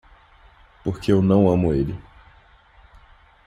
Porque 0.83 1.11
eu 1.11 1.21
não 1.21 1.47
amo 1.47 1.71
ele. 1.71 1.95